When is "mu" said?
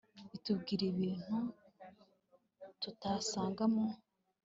3.73-3.85